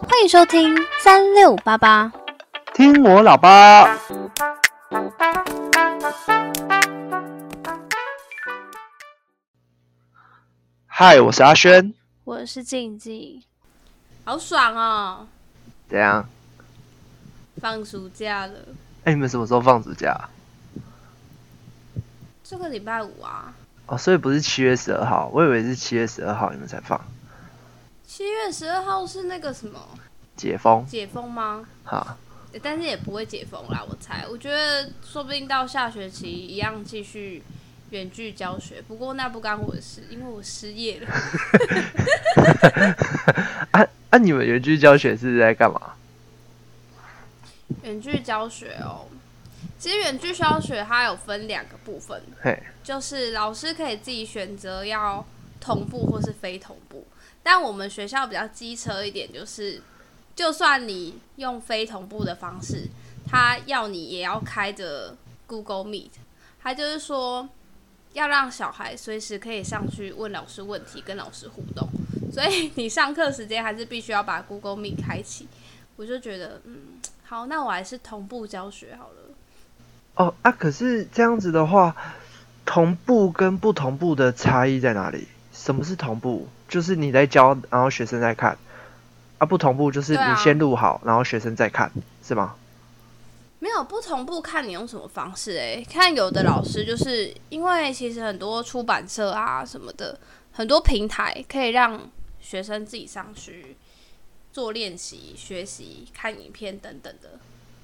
[0.00, 2.12] 欢迎收听三六八八，
[2.72, 3.98] 听我老爸。
[10.86, 11.92] 嗨，我是阿轩。
[12.24, 13.42] 我是静静，
[14.24, 15.26] 好爽哦！
[15.88, 16.28] 怎样？
[17.60, 18.54] 放暑假了。
[19.04, 20.28] 哎，你们什么时候放暑假？
[22.44, 23.52] 这个礼拜五啊。
[23.86, 27.00] 哦，所以不是七月十二号，我以为是七月十二号你们才放。
[28.08, 29.78] 七月十二号是那个什么
[30.34, 30.82] 解封？
[30.86, 31.68] 解封吗？
[31.84, 32.16] 哈，
[32.62, 34.26] 但是也不会解封啦，我猜。
[34.26, 37.42] 我觉得说不定到下学期一样继续
[37.90, 41.08] 远距教学，不过那不干我的事，因为我失业了。
[43.72, 44.16] 啊啊！
[44.16, 45.94] 你们远距教学是在干嘛？
[47.82, 49.04] 远距教学哦。
[49.78, 52.22] 其实远距教学它有分两个部分，
[52.82, 55.24] 就是老师可以自己选择要
[55.60, 57.06] 同步或是非同步。
[57.42, 59.80] 但我们学校比较机车一点，就是
[60.36, 62.88] 就算你用非同步的方式，
[63.26, 66.10] 他要你也要开着 Google Meet，
[66.62, 67.48] 他就是说
[68.12, 71.88] 要让小孩随时可以上去问老师问题，跟老师互动。
[72.30, 75.48] 所以你上课时间还是必须要把 Google Meet 开启。
[75.96, 79.14] 我就觉得，嗯，好，那我还是同步教学好了。
[80.14, 81.96] 哦啊，可是这样子的话，
[82.64, 85.26] 同步跟不同步的差异在哪里？
[85.58, 86.46] 什么是同步？
[86.68, 88.56] 就是你在教，然后学生在看。
[89.38, 91.90] 啊，不同步就是你先录好，然后学生再看，
[92.22, 92.54] 是吗？
[93.58, 95.58] 没有不同步，看你用什么方式。
[95.58, 100.18] 哎，看有的老师就是因为其实很多出版社啊什么的，
[100.52, 102.00] 很多平台可以让
[102.40, 103.76] 学生自己上去
[104.52, 107.30] 做练习、学习、看影片等等的。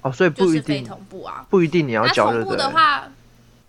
[0.01, 3.09] 哦，所以不一定同步啊，不一定你要教同步的话，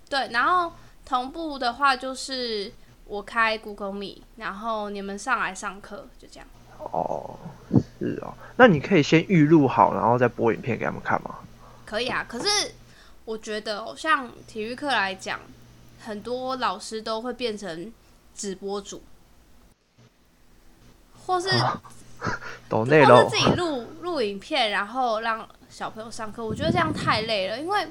[0.08, 0.72] 对，然后
[1.04, 2.72] 同步的话就是
[3.06, 6.46] 我开 Google Meet，然后你们上来上课，就这样。
[6.78, 7.38] 哦，
[7.98, 11.36] 是哦，那你可以先预录好，然后再播影片给他们看吗？
[11.84, 12.72] 可以啊，可是
[13.24, 15.40] 我觉得像体育课来讲，
[16.00, 17.92] 很多老师都会变成
[18.34, 19.02] 直播主，
[21.26, 21.48] 或是
[22.68, 25.48] 懂内容，或是自己录录影片，然后让。
[25.68, 27.88] 小朋友上课，我觉得这样太累了，因为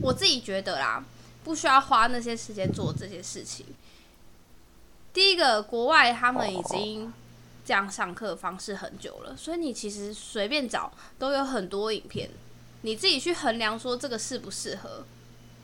[0.00, 1.02] 我自己觉得啦，
[1.44, 3.66] 不需要花那些时间做这些事情。
[5.12, 7.12] 第一个，国外他们已经
[7.64, 12.30] 这样上课方式很久了，所以你其实随便找都有很多影片，
[12.80, 15.04] 你自己去衡量说这个适不适合，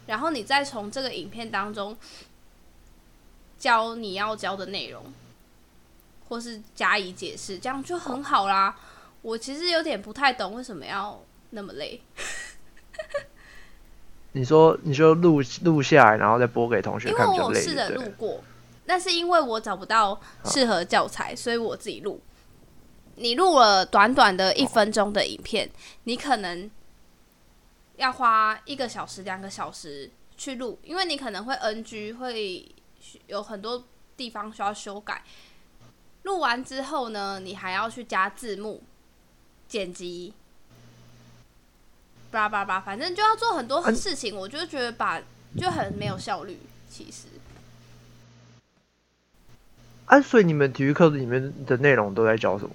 [0.07, 1.97] 然后你再从这个影片当中
[3.59, 5.13] 教你要教的内容，
[6.29, 8.79] 或是加以解释，这样就很好啦。
[9.23, 11.21] 我其实有点不太懂为什么要
[11.51, 12.01] 那么累。
[14.33, 18.43] 你说，你说录录下来，然后再播给同学看，因为我试着录过，
[18.87, 22.21] 但是因为我找不到适合教材，所以我自己录。
[23.17, 25.69] 你录了短短的一分钟的影片，
[26.05, 26.71] 你可能
[27.97, 32.67] 要花一个小时、两个小时去录，因为你可能会 NG，会
[33.27, 33.85] 有很多
[34.17, 35.23] 地方需要修改。
[36.23, 38.83] 录完之后呢，你还要去加字幕。
[39.69, 40.35] 剪辑，
[42.31, 45.21] 叭叭叭，反正就要做很多事情，我就觉得把
[45.59, 46.59] 就很没有效率。
[46.89, 47.27] 其实，
[50.07, 52.75] 啊，所以你们体育课里面的内容都在教什么？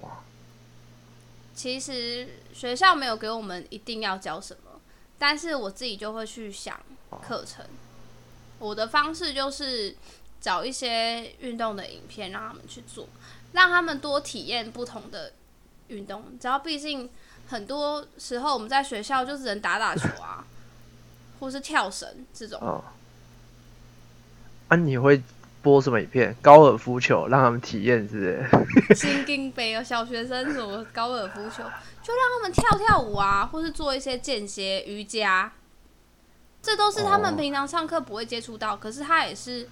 [1.54, 4.80] 其实学校没有给我们一定要教什么，
[5.18, 6.78] 但是我自己就会去想
[7.22, 7.64] 课程。
[8.58, 9.96] 我的方式就是
[10.40, 13.08] 找一些运动的影片让他们去做，
[13.52, 15.32] 让他们多体验不同的。
[15.88, 17.08] 运动，只要毕竟
[17.48, 20.44] 很多时候我们在学校就只能打打球啊，
[21.40, 22.60] 或是跳绳这种。
[24.68, 25.22] 啊，你会
[25.62, 26.36] 播什么影片？
[26.42, 28.42] 高尔夫球让他们体验，是
[28.88, 28.94] 不是？
[28.94, 31.62] 新金杯有小学生什么高尔夫球，
[32.02, 35.52] 就让他们跳跳舞啊，或是做一些间歇瑜伽，
[36.62, 39.68] 这都是他们平常上课不会接触到，可是它也是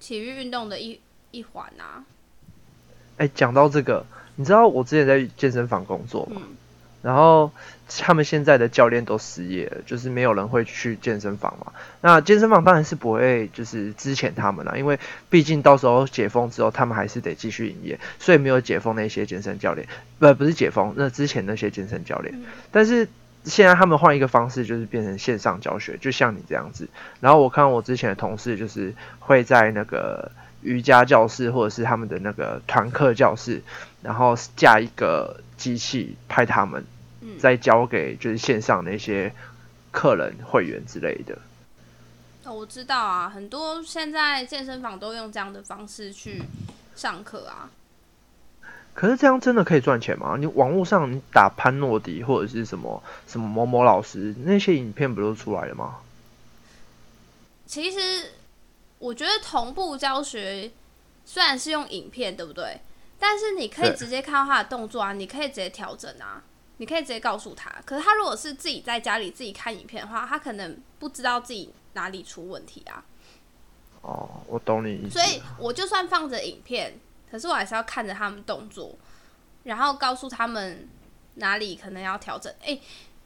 [0.00, 1.00] 体育运动的一
[1.30, 2.04] 一环啊。
[3.18, 4.04] 哎，讲到这个。
[4.36, 6.40] 你知道我之前在健身房工作吗？
[7.02, 7.50] 然后
[7.98, 11.72] 他们现在的教练都失业了，就是没有人会去健身房嘛。
[12.00, 14.98] 那健身房当然是不会就是支遣他们了，因为
[15.28, 19.88] 毕竟到时候解封之后，他们还是得继续营业，所以没有解封那些健身教练，
[20.18, 22.34] 不不是解封，那之前那些健身教练。
[22.70, 23.08] 但是
[23.44, 26.88] 现在他们换一个方式，就是变成线上教学，就像你这样子。
[27.20, 30.30] 然后我看我之前的同事，就是会在那个。
[30.62, 33.62] 瑜伽教室，或者是他们的那个团课教室，
[34.02, 36.84] 然后架一个机器拍他们，
[37.38, 39.32] 再交给就是线上那些
[39.90, 41.38] 客人会员之类的。
[42.44, 46.42] 哦，我知道啊，很多现在健身房都用这样的方式去
[46.96, 47.70] 上课啊。
[48.92, 50.36] 可是这样真的可以赚钱吗？
[50.38, 55.96] 你网络上你打潘诺迪或者是什么什么某某老师那些影片不都出来了吗？
[57.66, 57.98] 其实
[59.00, 60.70] 我觉得同步教学
[61.24, 62.80] 虽然是用影片，对不对？
[63.18, 66.42] 但是你可以直接看到他的动作啊，你可以直接调整啊，
[66.76, 67.70] 你可以直接告诉他。
[67.84, 73.04] 可是他如果是自己在家里自己看影片的话，他可能不知道自己哪里出问题啊。
[74.02, 75.18] 哦，我懂你意思。
[75.18, 76.98] 所以我就算放着影片，
[77.30, 78.94] 可是我还是要看着他们动作，
[79.64, 80.88] 然后告诉他们
[81.34, 82.50] 哪里可能要调整。
[82.62, 82.80] 诶，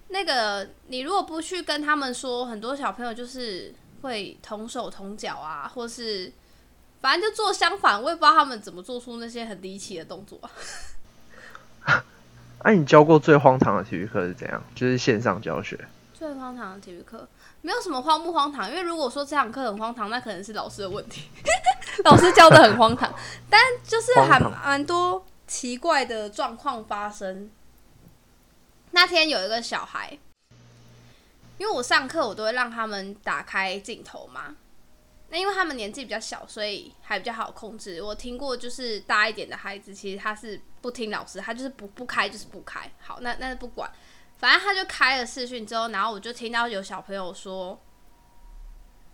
[0.08, 3.72] 那个你如果不去跟他们说，很多小朋友就是
[4.04, 6.32] 会同手同脚啊，或是
[7.00, 10.38] 反正就做相反，我也不知道他们怎么做出那些很离奇的动作。
[12.58, 14.62] 哎， 你教过最荒唐的体育课是怎样？
[14.74, 15.78] 就是线上教学。
[16.12, 17.26] 最荒唐的体育课。
[17.62, 21.30] 没有什么荒不荒唐，因为如果说这堂课很荒唐，那可能是老师的问题。
[22.04, 23.10] 老师教的很荒唐，
[23.48, 27.50] 但就是还蛮多奇怪的状况发生。
[28.90, 30.18] 那天有一个小孩，
[31.58, 34.56] 因为我上课我都会让他们打开镜头嘛，
[35.28, 38.02] 那因为他们年纪比较小，所以还比较好控制。
[38.02, 42.90] 我听过就是大一点的孩子，其实他是不听老师，他就是不不开就是不开。
[43.00, 43.90] 好，那那不管。
[44.36, 47.80] 反正他就开了视讯之后，然后我就听到有小朋友说：“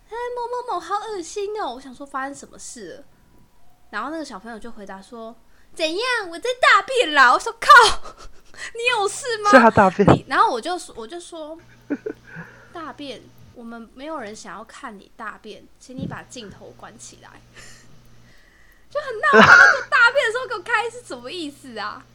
[0.09, 3.03] 哎，某某某好恶心哦！”我想说发生什么事了，
[3.91, 5.33] 然后那个小朋友就回答说
[5.75, 6.29] ：“怎样？
[6.29, 7.67] 我在大便啦！”我说：“靠，
[8.73, 10.25] 你有事吗？”是他大便。
[10.27, 11.57] 然后我就我就说
[12.73, 13.21] ：“大便，
[13.53, 17.29] 我们没有人想要看你大便，请你把镜头关起来。
[18.91, 19.47] ”就很闹，
[19.89, 22.05] 大便的时候给我开是什么意思啊？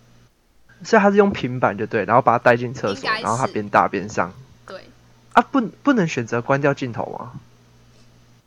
[0.85, 4.33] 所以他是用平板就对，然后把他带进厕所，然后他边大边上。
[4.67, 4.85] 对。
[5.33, 7.41] 啊，不，不能选择关掉镜头吗？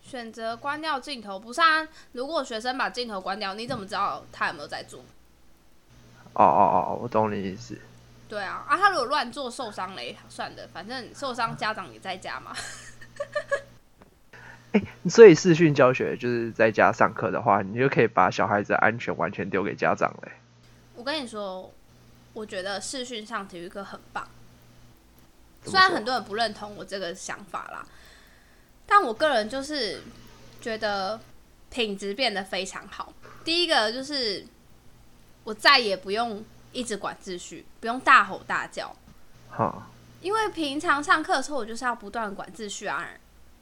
[0.04, 1.88] 选择关掉镜头不是啊？
[2.12, 5.00] 如果学生把镜头关掉，你怎么知道他有没有在做？
[6.34, 7.76] 哦哦哦，我懂你意思。
[8.30, 12.56] 对啊，啊，他如果乱做受伤嘞，算的，反正受伤家长也在家嘛。
[14.72, 20.31] 哎，所以视讯教学就是在家上课的话，你就可以把小孩子安全完全丢给家长嘞。
[20.96, 21.74] 我跟你说。
[22.31, 24.26] 我觉得视讯上体育课很棒，
[25.66, 27.84] 虽然很多人不认同我这个想法啦，
[28.86, 30.04] 但我个人就是
[30.62, 31.20] 觉得
[31.72, 33.12] 品质变得非常好。
[33.44, 34.46] 第一个就是
[35.44, 38.95] 我再也不用一直管秩序，不用大吼大叫。
[39.50, 43.07] 好，因为平常上课的时候我就是要不断管秩序啊，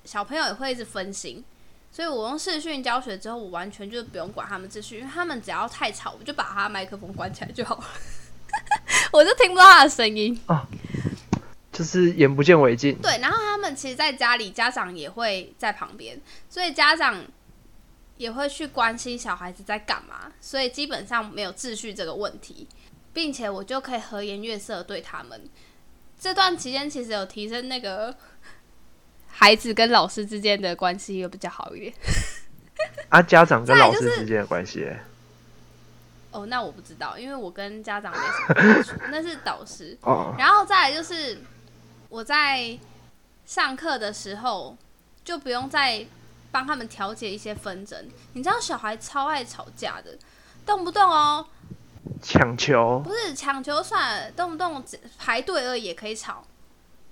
[0.03, 1.43] 小朋友也会一直分心，
[1.91, 7.85] 所以我用视讯教学之后，我完全就不用管他们秩序，因为他们只要太吵，我就把他麦克风关起来就好了。
[9.11, 10.67] 我就听不到他的声音啊，
[11.71, 12.97] 就是眼不见为净。
[13.01, 16.19] 对，然后他们其实，在家里，家长也会在旁边，
[16.49, 17.23] 所以家长
[18.17, 22.67] 也会去关心小孩子在干嘛，所以基本上没有秩序这个问题，
[23.17, 25.49] 并且我就可以和颜悦色对他们。
[26.19, 28.15] 这段期间，其实有提升那个
[29.27, 31.93] 孩子跟老师之间的关系，又比较好一点。
[33.09, 34.87] 啊，家长跟老师之间的关系。
[36.29, 39.97] 哦，那我不知道，因为我跟家长没什么接触， 那是导师。
[40.03, 40.35] 哦。
[40.37, 41.39] 然后再来就是
[42.09, 42.77] 我在
[43.47, 44.77] 上课的时候，
[45.23, 46.05] 就不用再
[46.51, 48.07] 帮他们调解一些纷争。
[48.33, 50.15] 你知道小孩超爱吵架的，
[50.67, 51.47] 动不动哦，
[52.21, 54.83] 抢球不是抢球算了，动不动
[55.17, 56.43] 排队了也可以吵。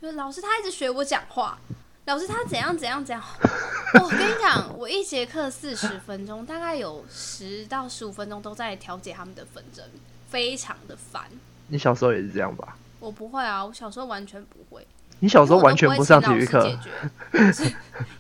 [0.01, 1.57] 就是老师他一直学我讲话。
[2.05, 3.23] 老师他怎样怎样怎样？
[3.99, 9.83] 我跟你讲，我一节课四十分钟，大概有十到十五分钟都在调解他们的纷争，
[10.29, 11.23] 非常的烦。
[11.69, 12.77] 你小时候也是这样吧？
[12.99, 14.85] 我不会啊，我小时候完全不会。
[15.19, 16.67] 你小时候完全不上体育课？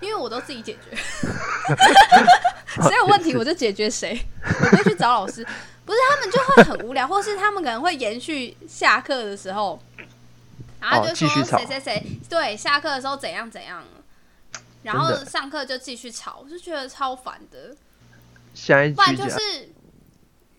[0.01, 0.95] 因为我都自己解决。
[2.81, 5.45] 谁有问题我就解决谁，我不会去找老师。
[5.85, 9.79] 不是他们就会很无聊，或是他们可能会延续下课的时候。
[10.79, 13.83] 然后就说谁谁谁对下课的时候怎样怎样，
[14.83, 17.75] 然后上课就继续吵，我就觉得超烦的。
[18.53, 19.69] 下一不然就是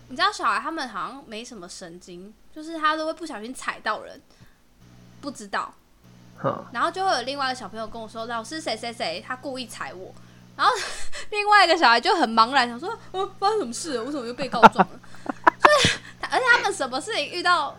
[0.08, 4.20] 你知道小孩他们好像没什么神经，就是他都会不小心踩到人，
[5.20, 5.72] 不知道。
[6.72, 10.14] 然后就会有另外一个小朋友跟我说：“老师谁谁谁他故意踩我。”
[10.56, 10.72] 然后
[11.30, 14.00] 另外一个小孩就很茫然，想说：“哦，发生什么事？
[14.00, 15.00] 为什么又被告状了？”
[15.60, 15.90] 所以
[16.30, 17.76] 而且他们什么事情遇到。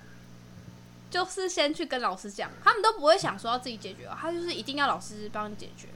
[1.09, 5.87] 就是先去跟老师讲，他们都不会想说要自己解决，他就是一定要老师帮你解决。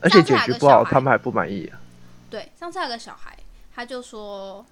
[0.00, 1.78] 而且解决不好，他们还不满意啊。
[2.28, 3.38] 对，上次有个小孩，
[3.72, 4.66] 他就说，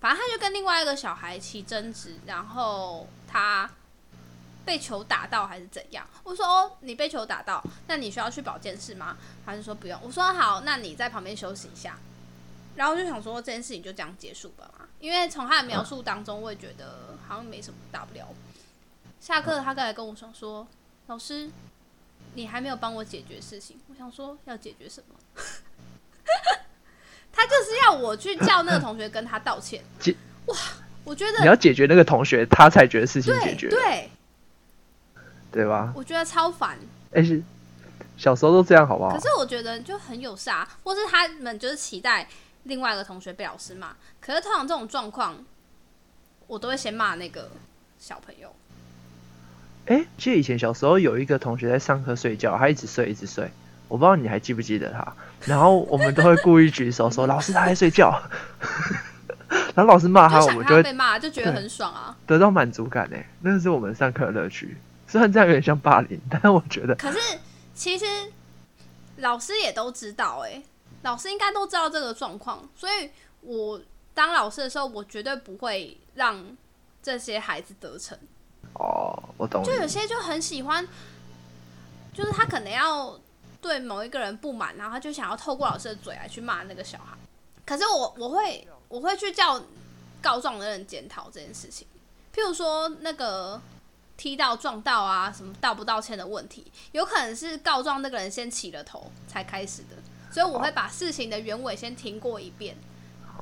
[0.00, 3.68] 反正他就跟另外一个小孩起争执，然后他
[4.70, 6.06] 被球打到还是怎样？
[6.22, 9.16] 我说哦，你被球打到，那你需要去保健室吗？
[9.44, 9.98] 他就说不用。
[10.00, 11.98] 我说好，那你在旁边休息一下。
[12.76, 18.28] 然后我就想说这件事情就这样结束吧嘛，因为从他的描述当中，我也觉得好像没什么大不了。
[19.20, 20.64] 下课他刚才跟我说说，
[21.08, 21.50] 老师，
[22.34, 23.76] 你还没有帮我解决事情。
[23.88, 25.16] 我想说要解决什么？
[27.32, 29.82] 他就是要我去叫那个同学跟他道歉。
[30.46, 30.56] 哇，
[31.02, 34.08] 我觉得你要解决那个同学，他才觉得事情解决，对，
[35.50, 35.92] 对吧？
[35.94, 36.78] 我觉得超烦。
[37.12, 37.42] 哎，是
[38.16, 39.10] 小时候都这样，好不好？
[39.14, 42.28] 可是我觉得就很有煞，或是他们就是期待
[42.64, 43.88] 另外一个同学被老师骂。
[44.20, 45.36] 可是通常这种状况，
[46.46, 47.50] 我都会先骂那个
[47.98, 48.54] 小朋友。
[49.86, 53.50] 哎，记得以前小时候有一个同学在上课睡觉，他一直睡一直睡，
[53.88, 55.14] 我不知道你还记不记得他。
[55.46, 58.20] 然后我们都会故意举手说：“老师他在睡觉。
[59.74, 64.76] ”然后老师骂他，我们就会被骂，就觉得很爽啊，得到满足感哎，那是我们上课的乐趣。
[65.10, 67.18] 虽然这样有点像霸凌，但是我觉得，可是
[67.74, 68.06] 其实
[69.16, 70.62] 老师也都知道哎，
[71.02, 73.80] 老师应该都知道这个状况，所以我
[74.14, 76.56] 当老师的时候，我绝对不会让
[77.02, 78.16] 这些孩子得逞。
[78.74, 79.64] 哦，我懂。
[79.64, 80.86] 就有些就很喜欢，
[82.14, 83.18] 就是他可能要
[83.60, 87.16] 对某一个人不满，然后他就想要透过老师的嘴来去骂那个小孩。
[87.66, 89.60] 可是我我会我会去叫
[90.22, 91.88] 告状的人检讨这件事情。
[92.32, 93.60] 譬如说那个
[94.20, 99.96] 踢到撞到啊，什么道不道歉的问题，有可能是告状那个人先起了头才开始的，
[100.30, 102.76] 所以我会把事情的原委先听过一遍。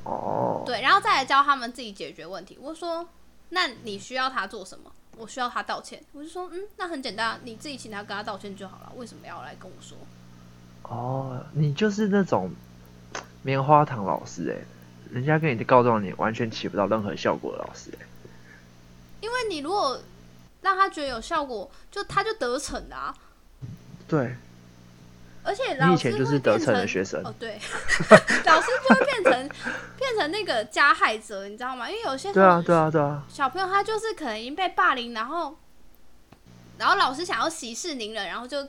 [0.05, 0.63] 哦。
[0.65, 2.57] 对，然后再来教他们自己解决问题。
[2.61, 3.09] 我说，
[3.49, 4.93] 那你需要他做什么？
[5.17, 9.99] 我需要他道歉，我就说，嗯，那很简单，你自己请他跟他道歉就好了，为什么要来跟我说？
[10.85, 12.53] 哦，你就是那种
[13.43, 14.63] 棉花糖老师哎，
[15.13, 18.07] 人家跟你告状，你完全起不到任何效果的老师哎。
[19.21, 20.01] 因为你如果
[20.69, 23.15] 让他觉得有效果，就他就得逞啊。
[24.07, 24.37] 对。
[25.45, 27.59] 而且老师就是得逞的学生哦，对，
[28.45, 29.33] 老师就会变成
[29.97, 31.89] 变成那个加害者，你知道吗？
[31.89, 35.57] 因为有些对啊，对啊，对啊，小朋友他就是可能已经被霸凌，然后
[36.77, 38.69] 然后老师想要息事宁人，然后就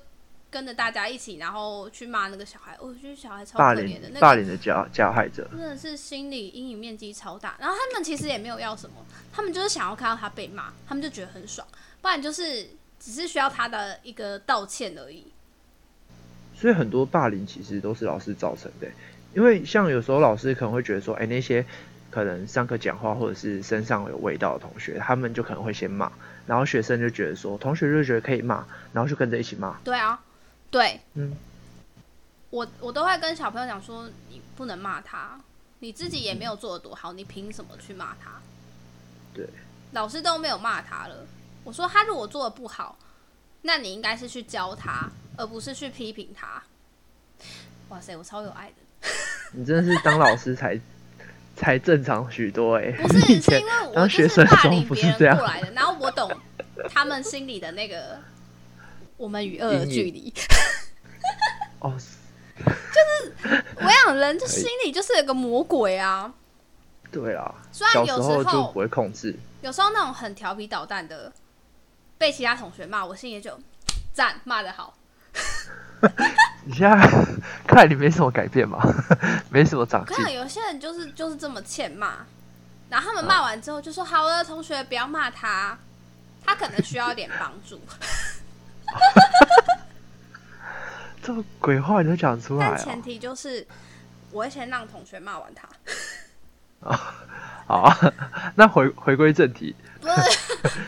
[0.49, 2.77] 跟着大家一起，然后去骂那个小孩。
[2.79, 7.57] 我觉得小孩超可怜的，那霸凌的加加害者真的是心理阴影面积超大。
[7.59, 11.67] 然后他们其实也没有要什么，他们就是想要看到他被骂，他们就觉得很爽，
[12.01, 12.67] 不然就是
[12.99, 15.27] 只是需要他的一个道歉而已。
[16.55, 18.87] 所以很多霸凌其实都是老师造成的，
[19.33, 21.65] 因为像有时候老师可能会觉得说，哎，那些
[22.11, 26.11] 可能上课讲话或者是身上有味道的同学，他们就可能会先骂，
[26.45, 29.79] 然后学生就觉得说，同学就觉得可以骂，然后就跟着一起骂。
[29.85, 30.21] 对啊，
[30.69, 31.33] 对，嗯，
[32.49, 35.39] 我我都会跟小朋友讲说，你不能骂他，
[35.79, 38.41] 你自己也没有做的多好，你凭什么去骂他？
[39.33, 39.47] 对，
[39.93, 41.25] 老师都没有骂他了，
[41.69, 42.97] 我说他如果做的不好，
[43.61, 45.07] 那你应该是去教他。
[45.37, 46.61] 而不是去批评他。
[47.87, 49.07] 哇塞，我超有爱的。
[49.53, 50.77] 你真的是当老师才
[51.55, 52.91] 才正常许多哎。
[52.91, 56.29] 不是， 是因为我就是霸凌别人过来的，然后我懂
[56.89, 58.19] 他们心里的那个
[59.15, 60.33] 我们与恶的距离。
[61.79, 61.93] 哦，
[62.57, 66.33] 就是我想人就心里就是有个魔鬼啊。
[67.09, 71.31] 对啊，虽然有时候就不会控制，有时候那种很调皮捣蛋的，
[72.19, 73.59] 被其他同学骂，我心里就
[74.13, 74.93] 赞骂的好。
[76.65, 76.97] 你现在
[77.65, 78.79] 看来你没什么改变嘛，
[79.49, 80.15] 没什么长进。
[80.15, 82.17] 看有些人就是就是这么欠骂，
[82.89, 85.77] 然后他们骂完之后就说：“好了，同学不要骂他，
[86.45, 87.81] 他可能需要一点帮助。”
[91.21, 92.67] 这么鬼话你都讲出来？
[92.69, 93.65] 但前提就是
[94.31, 95.67] 我会先让同学骂完他。
[96.81, 97.15] 啊，
[97.67, 98.13] 好啊，
[98.55, 99.75] 那回回归正题。
[100.01, 100.15] 不是，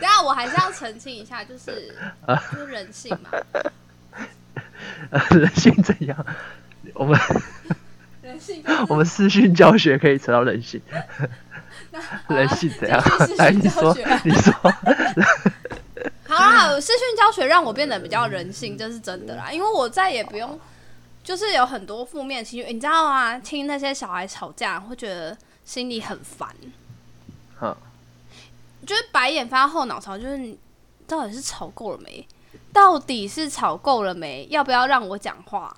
[0.00, 1.94] 下我还是要澄清一下，就是
[2.52, 3.30] 就是人性嘛。
[5.30, 6.26] 人性怎样？
[6.94, 7.18] 我们
[8.22, 10.80] 人性，我们视讯教学可以扯到人性。
[12.28, 13.02] 人性怎样？
[13.38, 14.52] 来，你说，你说。
[16.26, 19.52] 好好，视讯教学让我变得比较人性，这是真的啦。
[19.52, 20.58] 因为我再也不用，
[21.22, 23.38] 就是有很多负面情绪，你知道吗？
[23.38, 26.48] 听那些小孩吵架，会觉得心里很烦。
[27.60, 27.76] 嗯，
[28.86, 30.58] 就是白眼翻后脑勺，就是你
[31.06, 32.26] 到底是吵够了没？
[32.72, 34.46] 到底是吵够了没？
[34.50, 35.76] 要不要让我讲话？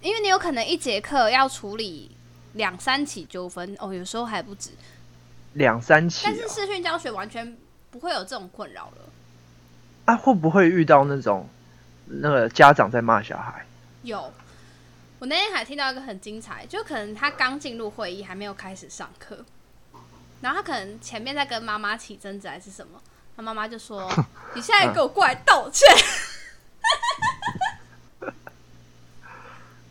[0.00, 2.10] 因为你有可能一节课要处理
[2.52, 4.70] 两三起纠纷哦，有时候还不止
[5.54, 6.22] 两三起。
[6.24, 7.56] 但是视讯教学完全
[7.90, 9.08] 不会有这种困扰了。
[10.04, 11.48] 啊，会不会遇到那种
[12.06, 13.66] 那个家长在骂小孩？
[14.02, 14.32] 有，
[15.18, 19.44] 我那天还听到一个很精彩，就可能他刚进入会议，还没有开始上课，
[20.40, 23.00] 然后他可能前面在跟妈妈起争执还是什么。
[23.36, 24.10] 他妈妈就说：
[24.54, 25.86] “你现在给我过来道歉。”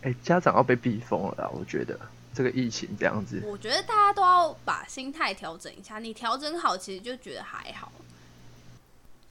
[0.01, 1.49] 哎，哎，家长要被逼疯了啦！
[1.51, 1.99] 我觉得
[2.33, 5.99] 这个疫情这样子，我觉得大家都要把心态调整一下。
[5.99, 7.91] 你调整好，其实就觉得还好。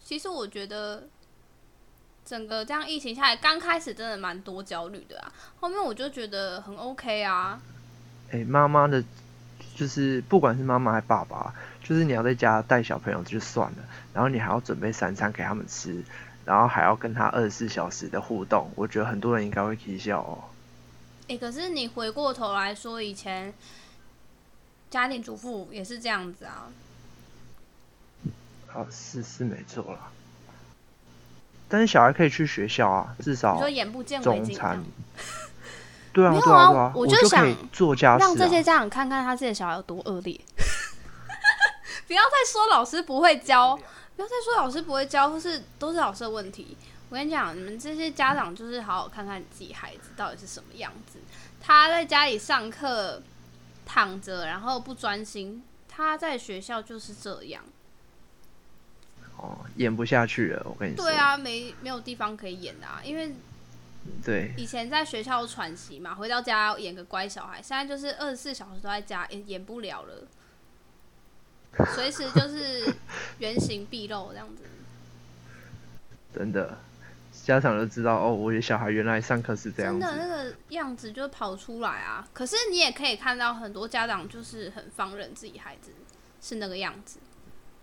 [0.04, 1.08] 其实我觉得
[2.24, 5.32] 整个这样疫情下来，刚开始真的蛮多焦虑的啊。
[5.60, 7.60] 后面我就觉得很 OK 啊。
[8.32, 9.02] 哎，妈妈的，
[9.76, 11.54] 就是不管是妈妈还是爸爸，
[11.84, 13.78] 就是你要在家带小朋友就算了，
[14.14, 16.02] 然后你还要准备三餐给他们吃，
[16.44, 20.42] 然后还要跟他二十四小时的互动，我觉得很多人应该会啼笑哦。
[21.28, 23.52] 哎，可是你回过头来说，以前
[24.90, 26.66] 家庭主妇也是这样子啊。
[28.72, 30.10] 啊，是是没错啦。
[31.68, 33.60] 但是小孩可以去学校啊，至少
[34.22, 34.82] 中餐。
[36.16, 40.40] 对啊，对啊，我就想做家让这些家长看看他自己的小孩有多恶劣。
[42.06, 43.76] 不要再说老师不会教，
[44.16, 46.74] 不要再说老师不会教，或是都是老师的问题。
[47.10, 51.18] 我跟你讲，你们这些家长就是好好看看你自己孩子到底是什么样子。
[51.60, 53.22] 他在家里上课
[53.84, 57.62] 躺着，然后不专心；他在学校就是这样。
[59.36, 61.04] 哦，演不下去了，我跟你说。
[61.04, 63.34] 对啊，没没有地方可以演啊，因为
[64.24, 70.26] 对以前在学校喘息嘛，回到家演个乖小孩，现在就是二十四小时都在家，演演不了了，
[71.94, 72.94] 随时就是
[73.38, 74.62] 原形毕露这样子。
[76.34, 76.78] 真的。
[77.44, 82.26] 家长就知道哦，我的小孩原来上课是这样，真的那个样子就跑出来啊。
[82.32, 85.92] 可是你也可以看到很多家长就是很放任自己孩子
[86.40, 87.18] 是那个样子，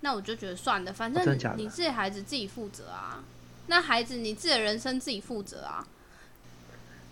[0.02, 1.24] 那我就觉得算了，反正
[1.56, 3.24] 你自己孩子自己负责啊。
[3.68, 5.88] 那孩子你自己的人生自己负责啊。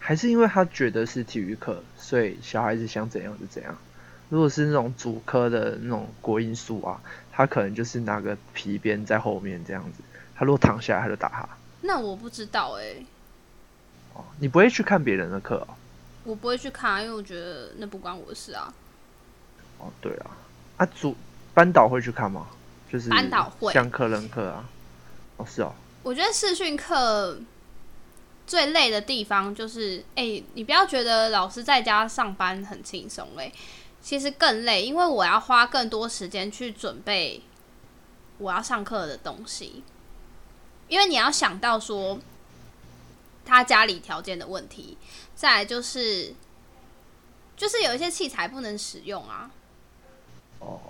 [0.03, 3.77] 还是因为他觉得是体育课，所以小孩子想怎样就怎样。
[4.29, 6.99] 如果是那种主科的那种国音数啊，
[7.31, 10.01] 他可能就是拿个皮鞭在后面这样子，
[10.35, 11.47] 他如果躺下来他就打他。
[11.81, 12.95] 那我不知道哎。
[14.15, 15.75] 哦，你不会去看别人的课哦？
[16.23, 18.73] 我不会去看，因为我觉得那不关我的事啊。
[19.77, 20.31] 哦，对啊，
[20.77, 21.15] 啊主
[21.53, 22.47] 班导会去看吗？
[22.91, 24.67] 就是班导会像课人课啊。
[25.37, 25.73] 哦，是哦。
[26.03, 27.39] 我觉得视讯课
[28.51, 33.49] 最累的地方就是，哎，你不要觉得老师在家上班很轻松哎，
[34.01, 37.41] 其实更累，因为我要花更多时间去准备
[38.39, 39.85] 我要上课的东西。
[40.89, 42.19] 因为你要想到说，
[43.45, 44.97] 他家里条件的问题，
[45.33, 46.35] 再来就是，
[47.55, 49.49] 就是有一些器材不能使用啊。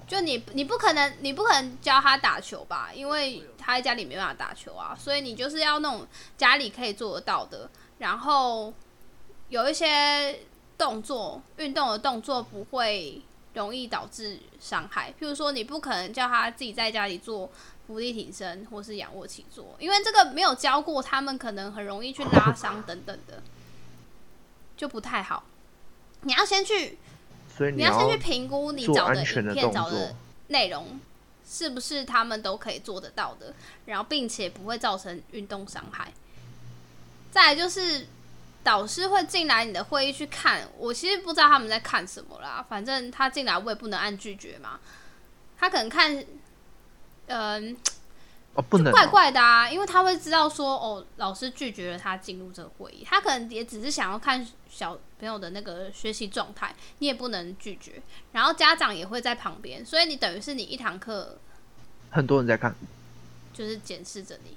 [0.08, 2.90] 就你，你不可能，你不可能教他打球吧？
[2.94, 6.08] 因为他在家里没办法打球啊，所以你就是要那种
[6.38, 8.74] 家里可以做得到的，然后
[9.50, 10.40] 有一些
[10.78, 13.22] 动作，运动的动作不会
[13.54, 15.12] 容易导致伤害。
[15.20, 17.50] 譬如说，你不可能叫他自己在家里做。
[17.88, 23.44] 伏地挺身或是仰卧起坐，因为这个没有教过，他们可能很容易去拉伤等等的，
[24.78, 25.44] 就不太好。
[26.22, 26.98] 你要先去，
[27.58, 30.16] 所以你要先去评估你找的影片、找的
[30.48, 31.00] 内容
[31.48, 33.54] 是不是他们都可以做得到的，
[33.86, 36.12] 然后并且不会造成运动伤害。
[37.32, 38.08] 再来就是
[38.64, 44.80] 导师会进来你的会议去看，我其实不知道他们在看什么啦，反正他进来我也不能按拒绝嘛，
[45.58, 46.24] 他可能看。
[47.28, 47.78] 嗯，
[48.56, 58.02] 哦，不能怪怪的啊，因为他会知道说，哦，老师拒绝了他进入这个会议，他可能也只是想要看小朋友的那个学习状态，你也不能拒绝。
[58.32, 61.38] 然后家长也会在旁边，所以你等于是你一堂课
[62.10, 62.74] 很多人在看，
[63.54, 64.56] 就是检视着你。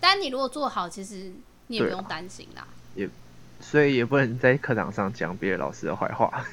[0.00, 1.32] 但你如果做好，其实
[1.68, 2.66] 你也不用担心啦。
[2.96, 3.08] 也，
[3.60, 6.44] 所以也不能在课堂上讲别的老师的坏话。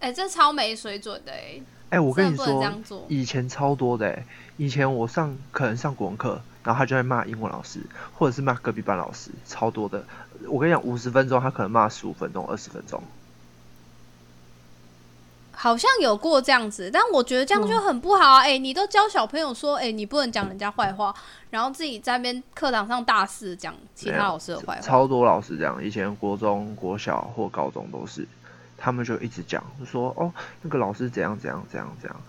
[0.00, 1.60] 哎，这超没水准的哎。
[1.90, 4.26] 哎，我跟你说，以前超多的哎，
[4.58, 7.80] 以前我上可能上国文课，然后他就会骂英文老师，
[8.14, 10.06] 或者是骂隔壁班老师，超多的。
[10.48, 13.02] 我跟你讲，五十分钟他可能骂十五分钟、二十分钟，
[15.52, 18.40] 好像有过这样子，但我觉得这样就很不好啊！
[18.42, 21.14] 哎，你都教小朋友说，哎，你不能讲人家坏话，
[21.50, 28.26] 然后自己在那边课堂上大肆讲其他老师的坏话，超多老师这样，以前国中国小或高中都是。
[28.84, 32.20] 他们就一直讲，就说哦，那个老师怎样怎样怎样怎样。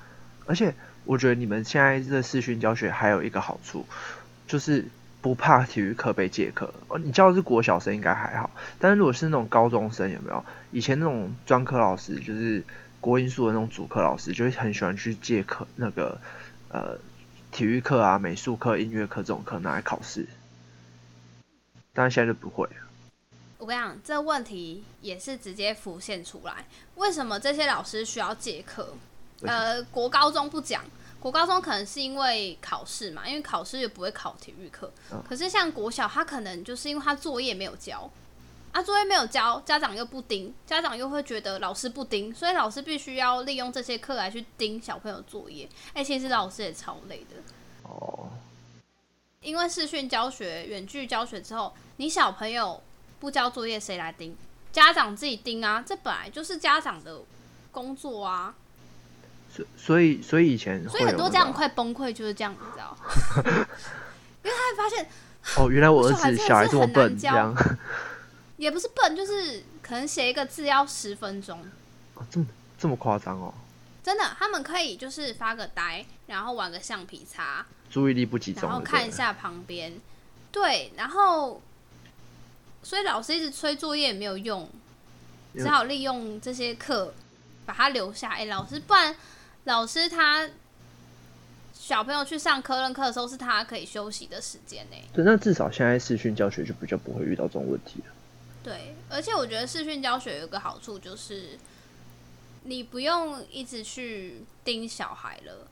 [0.46, 0.72] 而且
[1.04, 3.84] 我觉得你们现在这视讯教学还有一个好处，
[4.46, 4.88] 就是
[5.24, 6.72] 不怕体育课被借课。
[6.90, 10.46] 哦，你教的是国小生应该还好，但是如果是那种高中生，有没有？
[10.72, 12.62] 以前那种专科老师，就是
[13.00, 16.20] 国音数的那种主课老师，就会很喜欢去借课，那个
[16.68, 16.98] 呃
[17.54, 20.28] 体育课啊、美术课、音乐课这种课拿来考试。
[21.94, 22.68] 但是现在就不会。
[23.60, 26.66] 我跟你讲，这问题也是直接浮现出来。
[26.96, 28.94] 为什么这些老师需要借课？
[29.44, 30.84] 呃，国高中不讲，
[31.24, 34.92] 国高中可能是因为考试嘛，因为考试也不会考体育课。
[35.26, 38.12] 可是像国小，他可能就是因为他作业没有交，
[38.74, 45.70] 啊，作业没有交，家长又不盯，家长又会觉得老师不盯，所以老师必须要利用这些课来去盯小朋友作业。
[45.94, 47.38] 哎，其实老师也超累的。
[47.84, 48.28] 哦。
[49.40, 52.84] 因为视讯教学、远距教学之后，你小朋友
[53.22, 54.36] 不交作业谁来盯？
[54.74, 57.22] 家长自己盯啊，这本来就是家长的
[57.72, 58.54] 工作啊。
[59.56, 62.98] 所所以所以以前，所以很多家长快崩溃就是这样，你知道？
[64.44, 65.08] 因为他会发现，
[65.58, 67.56] 哦，原来我儿子小孩这么笨，这样。
[68.58, 71.60] 也不是笨，就是可能写一个字要十分钟。
[72.16, 72.46] 哦，这么
[72.78, 73.54] 这么夸张哦？
[74.04, 79.94] 真的，他们可以就是发个呆，然后玩个橡皮擦，注意力不集中，然后看一下旁边。
[80.52, 81.62] 对，然后
[82.84, 84.70] 所以老师一直催作业也没有用，
[85.56, 87.14] 只好利用这些课
[87.66, 88.30] 把他留下。
[88.30, 89.16] 哎，老师，不然
[89.66, 90.50] 老师他
[91.74, 94.98] 小朋友去上科任课的时候，是他可以休息的时间呢。
[95.14, 98.14] 对，那至少现在视讯教学就比较不会遇到这种问题了。
[98.64, 101.60] 对，而且我觉得视讯教学有个好处就是，
[102.64, 105.68] 你不用一直去盯小孩了。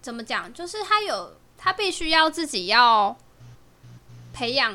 [0.00, 0.52] 怎么讲？
[0.54, 3.14] 就是他有他必须要自己要
[4.32, 4.74] 培养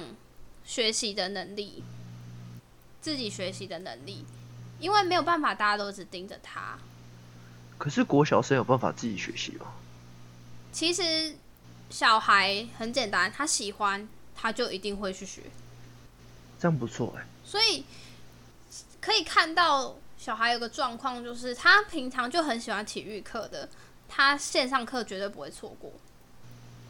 [0.63, 1.83] 学习的能力，
[3.01, 4.23] 自己学习的能力，
[4.79, 6.77] 因为没有办法大家都只盯着他。
[7.77, 9.67] 可是国小生有办法自己学习吗？
[10.71, 11.35] 其实
[11.89, 15.41] 小孩很简单，他喜欢他就一定会去学。
[16.59, 17.83] 这样不错哎，所以
[19.01, 23.69] 可以看到小孩有个状况，就是他平常就很喜欢体育课的，
[24.07, 25.91] 他线上课绝对不会错过。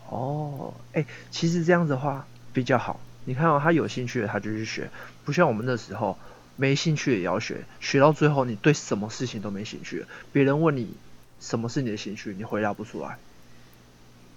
[0.08, 3.00] 哦，哎，其实这样子的话比较好。
[3.26, 4.90] 你看到他有兴趣的，他就去学，
[5.24, 6.16] 不像我们那时候
[6.56, 10.94] 没兴趣也要学，学到最后你对什么事情都没兴趣，别人问你
[11.40, 13.18] 什么是你的兴趣，你回答不出来。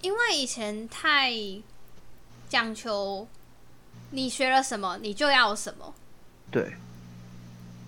[0.00, 1.32] 因为以前太
[2.48, 3.26] 讲求。
[4.10, 5.92] 你学了什么，你就要什么。
[6.50, 6.72] 对。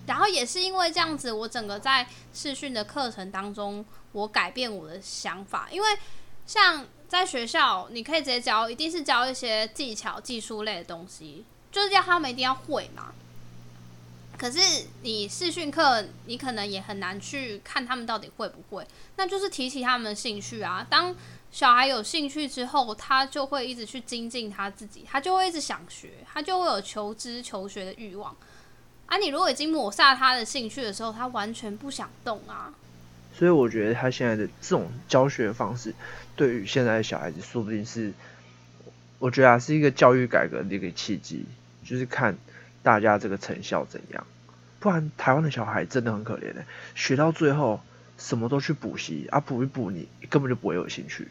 [0.05, 5.67] 然后也是因为这样子，我整个在试训的课程当中，我改变我的想法。
[5.71, 5.87] 因为
[6.45, 13.11] 像在学校，你可以直接教，一定是教一些技巧、技术类的东西，就是要他们一定要会嘛。
[14.41, 14.59] 可是
[15.03, 18.83] 你视讯课，你可能也很难去看他们到底会不会，
[19.15, 20.83] 那就是提起他们的兴趣啊。
[20.89, 21.15] 当
[21.51, 28.35] 小孩有兴趣之后，他就会一直去精进他自己，他就会一直想学，他就会有求知求学的欲望。
[29.05, 32.73] 啊，你如果已经抹杀他的兴趣的时候，他完全不想动啊。
[33.37, 35.93] 所以我觉得他现在的这种教学方式，
[36.35, 38.11] 对于现在的小孩子，说不定是，
[39.19, 41.45] 我觉得啊是一个教育改革的一个契机，
[41.85, 42.35] 就是看
[42.81, 44.25] 大家这个成效怎样。
[44.81, 46.65] 不然台湾的小孩真的很可怜的，
[46.95, 47.79] 学到最后
[48.17, 51.29] 什么都去补习啊，补一补你根本就不会有兴趣。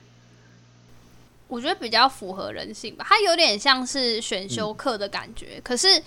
[1.49, 6.01] 我觉得比较符合人性吧，它有点像是选修课的感觉，可是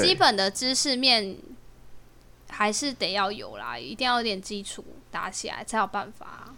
[0.00, 1.36] 基本的知识面
[2.50, 6.52] 还是得要有啦，一定要有点基础打起来才有办法。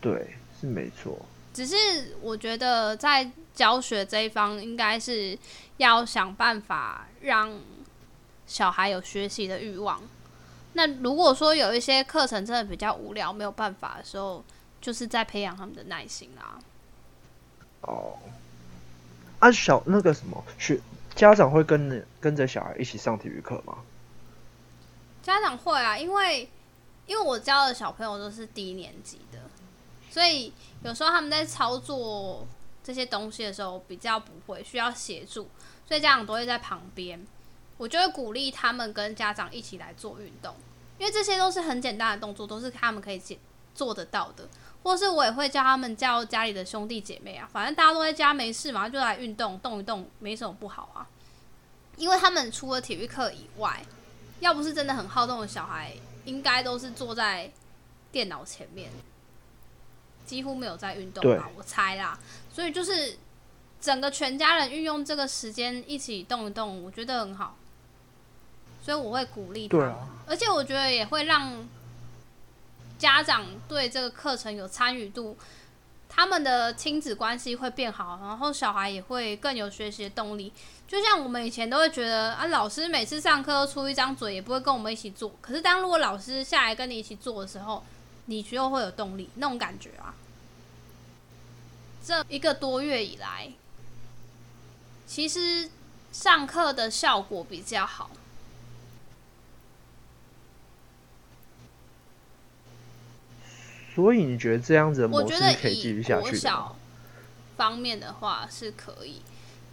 [0.00, 1.24] 对，是没错。
[1.54, 1.76] 只是
[2.20, 5.38] 我觉得在教学这一方，应该是
[5.76, 7.52] 要想办法让
[8.52, 9.98] 小孩有学习的欲望。
[10.74, 14.44] 那如果说有一些课程真的比较无聊，没有办法的时候，
[14.78, 16.58] 就是在培养他们的耐心啦。
[17.80, 18.18] 哦，
[19.38, 20.78] 啊，小那个什么学
[21.14, 23.78] 家长会跟跟着小孩一起上体育课吗？
[25.22, 26.48] 家长会啊，因为
[27.06, 29.38] 因为我教的小朋友都是低年级的，
[30.10, 32.46] 所以有时候他们在操作
[32.84, 35.48] 这些东西的时候比较不会，需要协助，
[35.86, 37.24] 所以家长都会在旁边。
[37.82, 40.54] 我就会鼓励他们跟家长一起来做运动，
[40.98, 43.36] 因为这些都是很简单的动作，都是他们可以做
[43.74, 44.48] 做得到的。
[44.84, 51.08] 或是我也会叫他们叫家里的兄弟姐妹啊，反正大家都在家没事嘛，就来运动动一动，没什么不好啊。
[51.96, 53.84] 因为他们除了体育课以外，
[54.38, 55.92] 要不是真的很好动的小孩，
[56.24, 57.50] 应该都是坐在
[58.12, 58.92] 电脑前面，
[60.24, 62.16] 几乎没有在运动吧，我猜啦。
[62.52, 63.18] 所以就是
[63.80, 67.56] 整个全家人运用这个时间一起动一动，我觉得很好。
[68.82, 69.78] 所以我会鼓励他，
[70.26, 71.66] 而且我觉得也会让。
[72.98, 75.36] 家长对这个课程有参与度，
[76.08, 80.52] 他们的亲子关系会变好，然后小孩也会更有学习的动力。
[80.86, 85.32] 就像我们以前都会觉得啊，老师每次上课都出一张嘴，也不会跟我们一起做。
[85.40, 87.82] 可是当如果老师下来跟你一起做的时候，
[88.26, 90.14] 你就会有动力，那种感觉啊。
[92.06, 93.50] 这一个多月以来，
[95.08, 95.68] 其实
[96.12, 98.08] 上课的效果比较好。
[103.94, 106.76] 所以你觉得这样子的模式可以继续下去小
[107.56, 109.20] 方面的话是可以，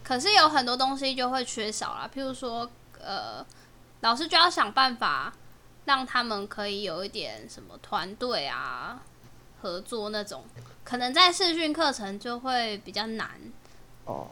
[0.03, 3.45] 可是有很多东西就会缺少了，譬如说，呃，
[4.01, 5.33] 老师就要想办法
[5.85, 9.01] 让他们可以有一点什么团队啊
[9.61, 10.43] 合作那种，
[10.83, 13.29] 可能在视讯课程就会比较难。
[14.05, 14.27] 哦，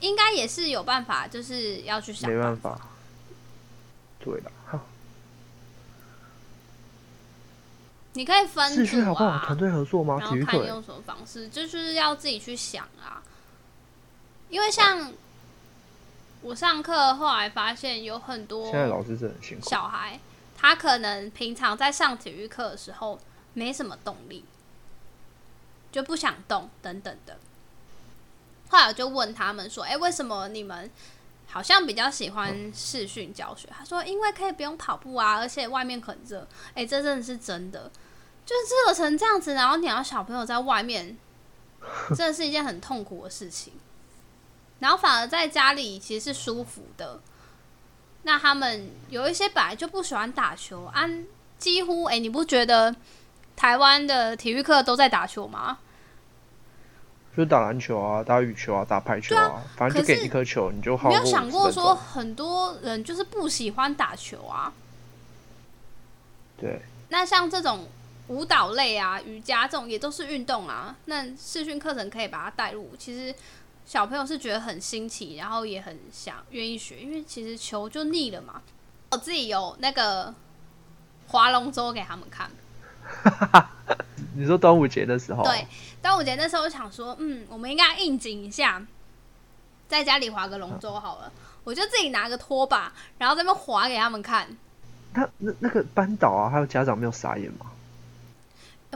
[0.00, 2.30] 应该也是有办法，就是要去想。
[2.30, 2.80] 没办法。
[4.18, 4.50] 对了，
[8.16, 9.44] 你可以分视讯好不好？
[9.44, 10.18] 团队合作吗？
[10.26, 11.48] 体育课用什么方式？
[11.48, 13.22] 就是要自己去想啊。
[14.48, 15.12] 因为像
[16.40, 19.68] 我上课后来发现，有很多现在老师是很辛苦。
[19.68, 20.18] 小孩
[20.56, 23.20] 他可能平常在上体育课的时候
[23.52, 24.44] 没什么动力，
[25.92, 27.38] 就不想动等等的。
[28.68, 30.90] 后来我就问他们说：“哎，为什么你们
[31.46, 37.90] 好像比较喜欢视讯教学？”他说：“因为可以不用跑步啊，而且外面很热。”哎，这真的是真的，
[38.46, 41.18] 就是热成这样子，然后你要小朋友在外面，
[42.16, 43.74] 真的是一件很痛苦的事情。
[44.78, 47.20] 然后反而在家里其实是舒服的。
[48.22, 51.26] 那他们有一些本来就不喜欢打球，安
[51.58, 52.94] 几乎哎，你不觉得
[53.54, 55.78] 台湾的体育课都在打球吗？
[57.36, 61.08] 就是打篮球啊，打羽球啊，打排球啊，反正就给一颗球，你就好。
[61.08, 64.72] 没有想过说很多人就是不喜欢打球啊。
[66.58, 66.80] 对。
[67.08, 67.86] 那像这种
[68.28, 70.96] 舞蹈类啊、瑜伽这种也都是运动啊。
[71.04, 73.34] 那视讯课程可以把它带入，其实
[73.84, 78.60] 小朋友是觉得很新奇，然后也很想愿意学，因为其实球就腻了嘛。
[79.10, 80.34] 我自己有那个
[81.28, 82.50] 划龙舟给他们看。
[84.34, 85.44] 你说端午节的时候？
[85.44, 85.66] 对，
[86.02, 88.84] 端午节那时候我想说，嗯，我们应该应景一下，
[89.86, 91.32] 在家里划个龙舟好了。
[91.62, 94.48] 我就自己拿个拖把，然后在那边划给他们看。
[95.14, 97.66] 那那那个班导啊，还有家长没有傻眼吗？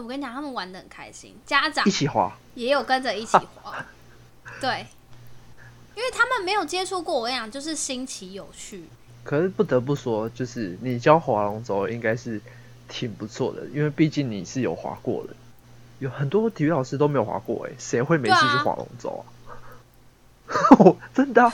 [0.01, 3.85] 哎，我跟你讲，他们玩的很开心，家长一起滑，也有跟着一起滑。
[4.61, 4.87] 对，
[5.95, 8.85] 因为他们没有接触过，我跟你讲，就是新奇有趣。
[9.23, 12.41] 可是不得不说，就是你教划龙舟，应该是。
[12.93, 15.35] 挺不错的，因为毕竟你是有划过的，
[16.01, 20.97] 有很多体育老师都没有划过，哎，谁会没事去划龙舟啊？
[21.15, 21.53] 真的，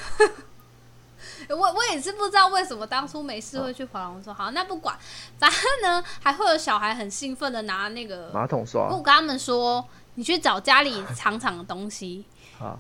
[1.49, 4.33] 我我也是不知道为什么当初没事会去划龙舟。
[4.33, 4.97] 好，那不管，
[5.39, 8.89] 反正呢，还会有小孩很兴奋的拿那个马桶刷。
[8.89, 12.25] 我跟他们说，你去找家里长长的东西
[12.61, 12.77] 啊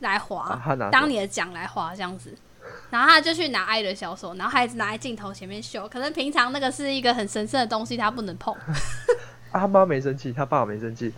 [0.00, 2.36] 来划，当你的桨来划这样子。
[2.90, 5.88] 然后他就去拿爱的小手，然后孩子拿在镜头前面秀。
[5.88, 8.54] 可能平常那个是一个很神圣的东西，他不能碰。
[9.50, 11.12] 他妈没生气，他爸没生气。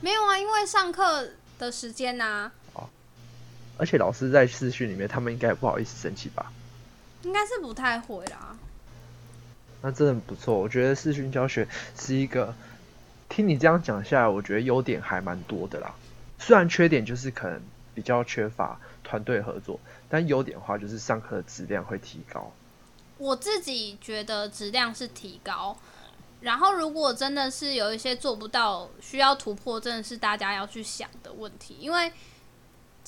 [0.00, 1.28] 没有啊，因为上课
[1.58, 2.50] 的时间呐。
[2.67, 2.67] 哦。
[3.78, 6.52] 而且老师在视讯里面，他们应该也不好意思生气吧？
[7.22, 8.54] 应该是不太会啦。
[9.80, 11.66] 那真的不错，我觉得视讯教学
[11.98, 12.54] 是一个。
[13.30, 15.94] 听你这样讲下来，我觉得优点还蛮多的啦。
[16.38, 17.60] 虽然缺点就是可能
[17.94, 19.78] 比较缺乏团队合作。
[20.08, 22.50] 但优点的话，就是上课的质量会提高。
[23.18, 25.76] 我自己觉得质量是提高，
[26.40, 32.10] 然后如果真的是有一些做不到，需要突破，真的是大家要去想的问题，因为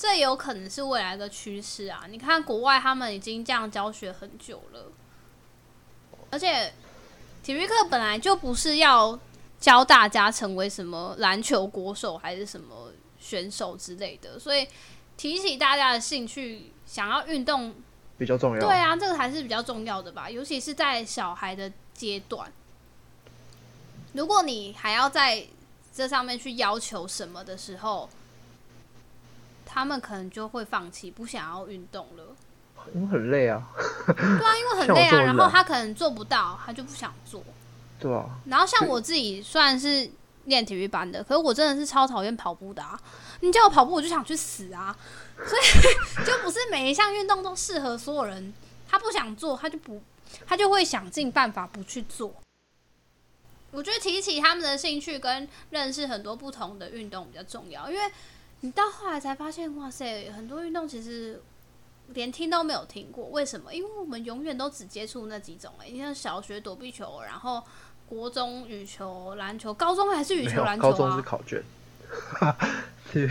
[0.00, 2.04] 这有可能是未来的趋势啊！
[2.08, 4.86] 你看国外他们已经这样教学很久了，
[6.30, 6.72] 而且
[7.42, 9.20] 体育课本来就不是要
[9.60, 14.66] 教大家成为什么篮球国手还是什么选手之类的，所以
[15.18, 16.72] 提起大家的兴趣。
[16.86, 17.72] 想要运动
[18.18, 22.50] 比较重要，对啊，这个还是比较重要的吧，尤其是在小孩的阶段。
[24.14, 25.46] 如果你还要在
[25.94, 28.10] 这上面去要求什么的时候，
[29.72, 32.24] 他们可能就会放弃，不想要运动了。
[32.94, 33.68] 因为很累啊。
[34.06, 37.42] 对啊，因为很 累啊，然后他可能做不到，他就不想做。
[38.00, 38.26] 对啊。
[38.46, 40.10] 然后像我自己，虽然是
[40.46, 42.98] 练体育班的，可是我真的是超讨厌跑步的啊！
[43.40, 44.96] 你叫我跑步，我就想去死啊！
[45.36, 45.62] 所以
[46.26, 48.52] 就不是每一项运动都适合所有人，
[48.88, 50.02] 他不想做，他就不，
[50.46, 52.34] 他就会想尽办法不去做。
[53.70, 58.10] 我觉得提起他们的兴趣跟认识很多不同的运动比较重要，因为
[58.60, 61.40] 你到后来才发现，哇塞，很多运动其实
[62.08, 63.26] 连听都没有听过。
[63.28, 63.74] 为什么？
[63.74, 65.72] 因为我们永远都只接触那几种。
[65.78, 67.62] 哎，你像小学躲避球，然后
[68.06, 70.90] 国中羽球、篮球，高中还是羽球、篮球啊？
[70.90, 71.62] 高中是考卷。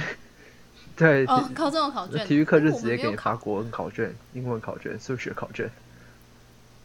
[0.95, 5.69] 对，哦，考这种考卷，体育课就直接给你发国文考卷、英文考卷、数学考卷。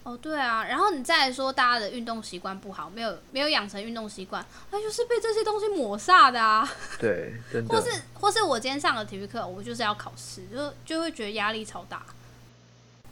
[0.05, 6.71] 哦，对啊，然后你再来说大家的运动习惯不好，没有没有养成运动习惯，那就是被这些东西抹煞的啊。
[7.01, 7.75] 对，真的。
[7.75, 12.05] 或是或是我今天上了体育课，我就是要考试，就就会觉得压力超大。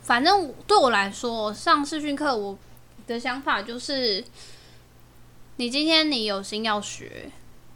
[0.03, 2.59] 反正对我来说，上视讯课，我
[3.07, 4.23] 的想法就是，
[5.57, 7.31] 你今天你有心要学。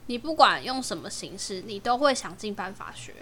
[0.08, 3.12] 你不管用什么形式，你都会想尽办法学。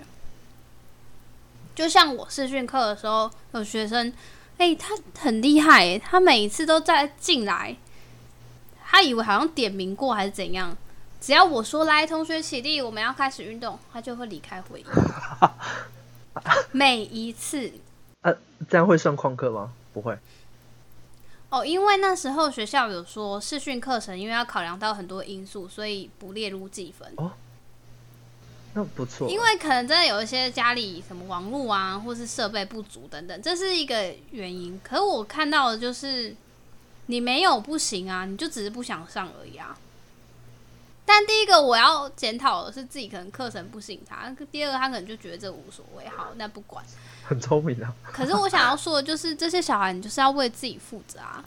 [1.74, 4.12] 就像我视讯课的时候，有学生，
[4.58, 7.76] 哎，他很厉害，哎，他每一次都在进来，
[8.84, 10.76] 他以为好像点名过还是怎样，
[11.20, 14.84] 只要我说来，同学起立，我们要开始运动，他就会离开会议。
[16.72, 17.72] 每一次。
[18.22, 18.34] 呃，
[18.68, 19.72] 这样会算旷课吗？
[19.92, 20.16] 不会。
[21.50, 27.12] 哦，因为那时候学校有说视讯课程，因为要考量到很多因素，所以不列入计分。
[27.16, 27.32] 哦，
[28.74, 29.28] 那不错。
[29.30, 34.80] 因为可能真的有一些家里什么网络啊，或是设备不足等等，这是一个原因。
[34.84, 36.34] 可是我看到的就是，
[37.06, 39.78] 你没有不行啊，你就只是不想上而已啊。
[41.06, 46.84] 但第一个我要检讨的是自己可能课程不适应他，第二个他可能就觉得这无所谓，好，那不管。
[47.26, 47.90] 很聪明啊！
[48.12, 51.42] 可是我想要说的就是，这些小孩你就是要为自己负责啊。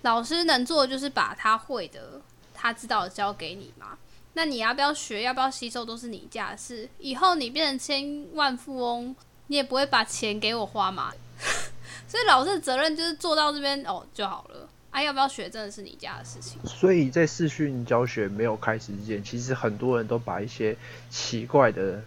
[0.00, 2.18] 老师能做的就是把他会的、
[2.54, 3.98] 他知道的教给你嘛。
[4.38, 6.88] 那你要不要学、要不要吸收，都是你家的事。
[7.00, 9.12] 以后你变成千万富翁，
[9.48, 11.12] 你也不会把钱给我花嘛。
[12.06, 14.68] 所以老师的责任就是做到这边哦就好了。
[14.92, 16.56] 啊，要不要学真的是你家的事情。
[16.64, 20.76] 所以在视讯教学没有开始之前，其实很多人都把一些
[21.10, 22.00] 奇怪的。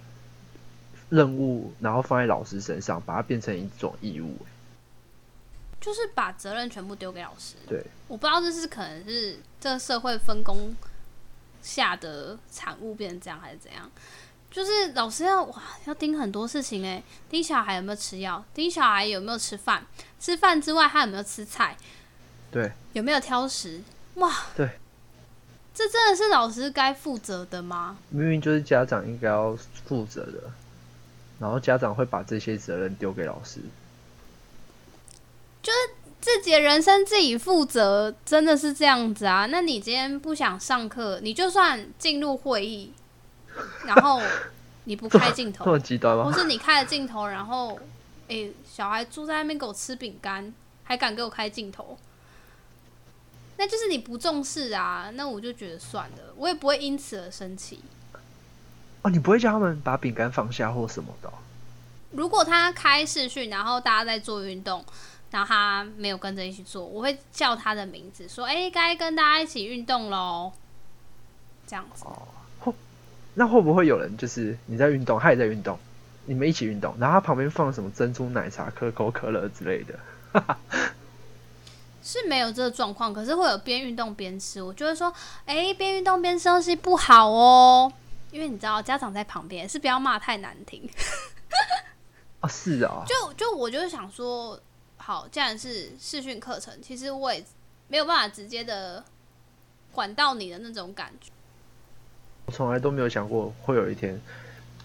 [1.10, 4.34] 任务，然后放在老师身上，把它变成一种义务，
[5.82, 7.56] 就是把责任全部丢给老师。
[7.68, 10.74] 对，我不知道这是可能是这个社会分工
[11.62, 13.90] 下的产物变成这样，还是怎样？
[14.50, 19.86] 就是老师要哇，要盯很多事情哎，盯小孩有没有吃药，盯小孩有没有吃饭，
[20.20, 21.78] 吃饭之外他有没有吃菜，
[22.52, 23.82] 对，有没有挑食？
[24.16, 24.70] 哇，对，
[25.74, 27.98] 这真的是老师该负责的吗？
[28.10, 30.52] 明明就是家长应该要负责的。
[31.40, 33.72] 然后家长会把这些责任丢给老师，就是
[36.42, 39.46] 自己的人生自己负责，真的是这样子啊？
[39.46, 42.92] 那你今天不想上课，你就算进入会议，
[43.86, 44.20] 然后
[44.86, 46.24] 你不开镜头，这么极端吗？
[46.24, 47.80] 不是你开了镜头，然后
[48.28, 50.52] 哎，小孩坐在那边给我吃饼干，
[50.84, 51.98] 还敢给我开镜头，
[53.58, 55.12] 那就是你不重视啊！
[55.14, 57.82] 那我就觉得算了，我也不会因此而生气。
[59.04, 61.32] 哦，你不会叫他们把饼干放下或什么的？
[62.12, 64.84] 如果他开视讯，然后大家在做运动，
[65.32, 70.52] 然后他没有跟着一起做，我会叫他的名字，说：“哎，该跟大家一起运动喽。”
[71.66, 72.04] 这样子。
[72.06, 72.74] 哦，
[73.34, 75.80] 那会不会有人就是你在运动，他也在运动，
[76.26, 79.98] 你们一起运动，然后他旁边放什么珍珠奶茶、可口可乐之类的？
[82.04, 84.62] 是没有这个状况，可是会有边运动边吃。
[84.62, 85.14] 我就会说
[85.46, 87.94] ：“哎，边运动边吃东西不好哦。”
[88.32, 90.90] 因为你知道家长在旁边，是不要骂太难听。
[92.40, 93.04] 啊， 是啊。
[93.06, 94.60] 就就我就是想说，
[95.02, 97.44] 好，既然是视讯课程，其实我也
[97.88, 99.04] 没有办法直接的
[99.92, 101.32] 管到你的那种感觉。
[102.46, 104.22] 我从来都没有想过会有一天，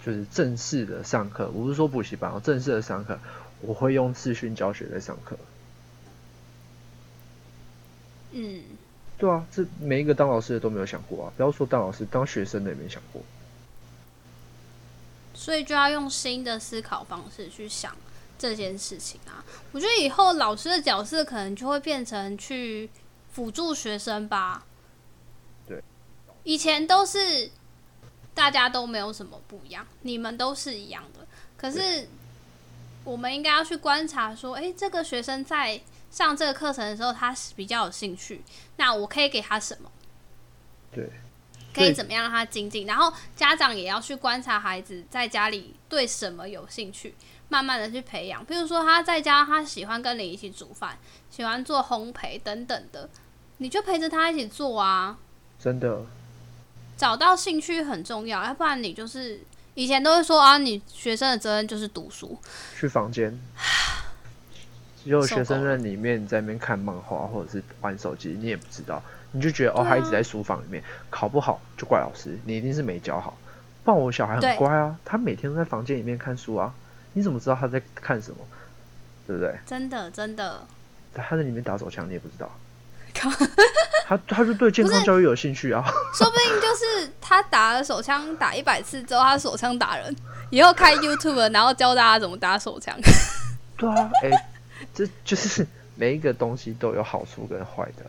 [0.05, 3.19] 就是正式的上课，我不是说补习班，我正式的上课，
[3.61, 5.37] 我会用视讯教学在上课。
[8.33, 8.63] 嗯。
[9.19, 11.33] 对啊，这每一个当老师的都没有想过啊！
[11.39, 13.23] 不要说当老师，当学生的也没想过。
[15.33, 17.97] 所以就要用新的思考方式去想
[18.39, 19.45] 这件事情啊！
[19.73, 22.91] 我觉得以后老师的角色可能就会变成去
[23.33, 24.65] 辅助学生吧。
[25.67, 25.83] 对，
[26.45, 27.51] 以前都是
[28.35, 31.27] 大家都没有什么不一样，你们都是一样的。
[31.57, 32.09] 可是
[33.05, 38.43] 我们应该要去观察，说，哎，这个学生在上这个课程的时候，他是比较有兴趣，
[38.77, 39.91] 那我可以给他什么？
[40.93, 41.11] 对。
[41.75, 42.87] 可以怎么样让他精进？
[42.87, 47.15] 然后家长也要去观察孩子在家里对什么有兴趣，
[47.49, 48.45] 慢慢的去培养。
[48.45, 50.97] 比如说他在家他喜欢跟你一起煮饭，
[51.31, 53.09] 喜欢做烘焙等等的，
[53.59, 55.19] 你就陪着他一起做啊。
[55.59, 56.03] 真的，
[56.97, 59.41] 找到兴趣很重要，要不然你就是
[59.75, 62.39] 以前都会说啊，你学生的责任就是读书，
[62.79, 63.39] 去房间，
[65.03, 69.03] 只有学生在里面在那边看漫画或者是玩手机，你也不知道。
[69.33, 73.37] 你就觉得哦，他一直在书房里面考不好就怪老师，你一定是没教好。
[73.85, 76.73] 不然我小孩很乖啊，他每天都在房间里面看书啊，
[77.17, 78.37] 你怎么知道他在看什么？
[79.27, 79.59] 对不对？
[79.65, 80.63] 真的真的。
[81.15, 82.55] 他在里面打手枪，你也不知道。
[84.07, 85.83] 他他就对健康教育有兴趣啊。
[86.15, 90.15] 说不定就是他打了手枪打一百次之后，他手枪打人，
[90.51, 92.95] 以后开 YouTube 然后教大家怎么打手枪。
[93.79, 94.31] 对啊，哎，
[94.95, 98.05] 这就是每一个东西都有好处跟坏的。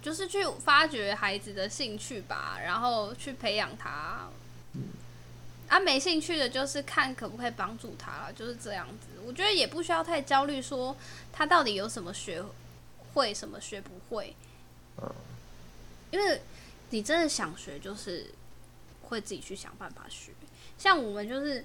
[0.00, 4.26] 就是去发掘孩子的兴趣吧，然后去培养他。
[5.70, 9.06] 啊，没兴趣的，就是看可不可以帮助他了，就是这样子。
[9.24, 10.96] 我觉得也不需要太焦虑，说
[11.32, 12.44] 他到底有什么学
[13.14, 14.34] 会，什么学不会。
[16.10, 16.42] 因为
[16.90, 18.32] 你真的想学，就是
[19.02, 20.32] 会自己去想办法学。
[20.76, 21.64] 像我们就是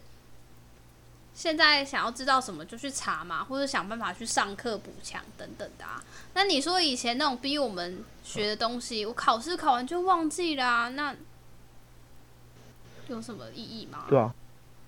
[1.34, 6.03] 现在想要知道什么就去查嘛，或者想办法去上课补强等等的啊。
[6.36, 11.16] 那你说以前那种逼我们学的东西，我考试考完就忘记啦，那
[13.08, 14.06] 有什么意义吗？
[14.10, 14.34] 对啊，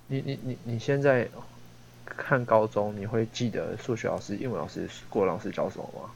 [0.08, 1.28] 你你你你现在
[2.06, 6.12] 看高中，你会记得数学老师、英文老师、国文老师教什么吗？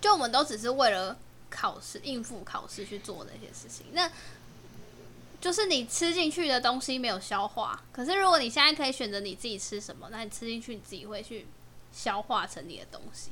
[0.00, 1.16] 就我们都只是为了
[1.50, 4.10] 考试、应付考试去做那些事情，那。
[5.40, 11.46] 就是你吃进去的东西没有消化，可是如果你现在可以选择你自己吃什么，那你吃进去你自己会去
[11.92, 13.30] 消化成你的东西，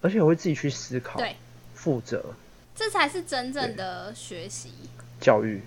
[0.00, 1.36] 而且我会自己去思考，对，
[1.76, 2.34] 负责，
[2.74, 4.72] 这才是真正的学习
[5.20, 5.62] 教育，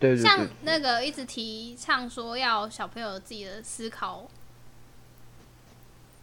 [0.00, 4.26] 对对对，像那个一直提倡说要小朋友自己的思考。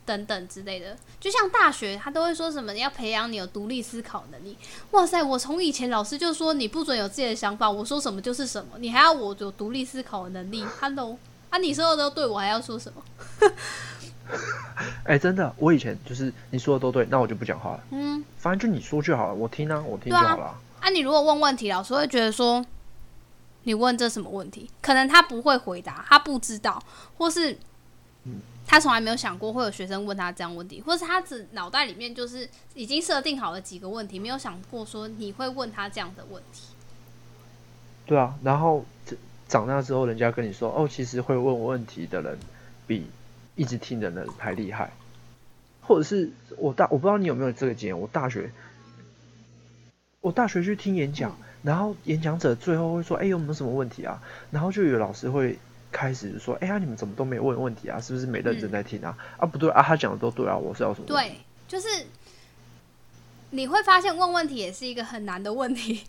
[0.07, 4.57] 等等之类的，就像大学，他都会说什么要培养你有独立思考能力。
[4.91, 10.65] 哇塞，我从以前老师就说你不准有自己的想法，我说什么就是什么，你还要我有独立思考的能力。
[10.80, 11.19] Hello，
[11.49, 13.03] 啊，你说的都对，我还要说什么？
[15.03, 17.84] 哎，真的，我以前就是你说的都对，那我就不讲话了。
[17.91, 20.57] 嗯，反正就你说就好了，我听啊，我听就好了。
[20.80, 22.65] 啊，你如果问问题，老师会觉得说
[23.68, 24.70] 你问这什么问题？
[24.82, 26.82] 可能他不会回答，他不知道，
[27.18, 27.51] 或是
[28.24, 28.39] 嗯。
[28.70, 36.68] 他从来没有想过会有学生问他这样问题，或是他只脑袋里面就是已经设定好了几个问题，没有想过说你会问他这样的问题。
[38.05, 38.86] 对啊，然后
[39.47, 42.38] 长大之后，人家跟你说：“哦，其实会问问题的人
[42.86, 43.07] 比
[43.55, 44.91] 一直听的人还厉害。”
[45.82, 48.51] 或者是我大我不知道你有没有这个经验，我大学
[50.20, 55.58] 我大学去听演讲，然后演讲者最后会说：“哎，有没有什么问题啊？”然后就有老师会。
[55.89, 57.99] 开始说，哎呀，你们怎么都没问问题啊？
[57.99, 59.18] 是不是没认真在听啊？
[59.38, 61.08] 啊，不对啊，他讲的都对啊，我是要什么？
[61.08, 61.88] 对，就是
[63.51, 66.03] 你会发现问问题也是一个很难的问题。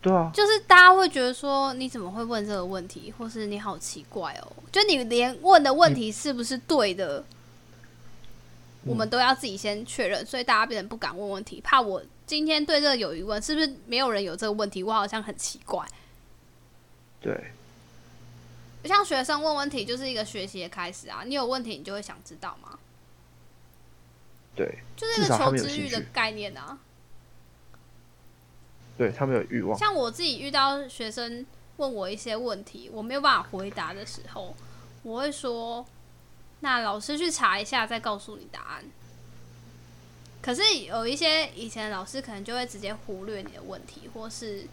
[0.00, 4.52] 对啊，就是大家会觉得说，你怎么会问这个问题，或是你好奇怪哦？
[4.70, 7.22] 就你连问的问题是不是对的，
[8.84, 14.82] 我们都要自己先确认，所以大家变成不敢问问题，怕我今天对这个有疑问，是不是没有人有这个问题？
[14.82, 15.86] 我好像很奇怪。
[17.20, 17.52] 对。
[18.84, 21.22] 像学生问问题就是一个学习的开始啊！
[21.24, 22.76] 你有问题，你就会想知道吗？
[24.56, 26.76] 对，就是一个求知欲的概念啊。
[28.98, 29.78] 对他们有欲望。
[29.78, 34.52] 像我自己遇到学生问我一些问题，我没有办法回答的时候，
[35.04, 35.86] 我会说
[36.62, 38.84] ：“那老师去查一下，再告诉你答案。”
[40.42, 44.66] 可是有一些以前的老师可能就会直接忽略你的问题，或是